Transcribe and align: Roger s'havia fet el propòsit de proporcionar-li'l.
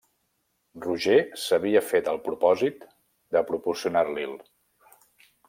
Roger 0.85 1.17
s'havia 1.41 1.83
fet 1.89 2.09
el 2.15 2.19
propòsit 2.29 2.89
de 3.37 3.45
proporcionar-li'l. 3.53 4.35